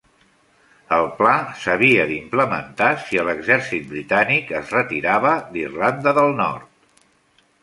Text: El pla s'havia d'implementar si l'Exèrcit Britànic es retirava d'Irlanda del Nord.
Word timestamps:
El 0.95 1.03
pla 1.17 1.33
s'havia 1.63 2.07
d'implementar 2.11 2.87
si 3.03 3.21
l'Exèrcit 3.27 3.87
Britànic 3.93 4.51
es 4.61 4.73
retirava 4.79 5.37
d'Irlanda 5.53 6.17
del 6.23 6.35
Nord. 6.43 7.07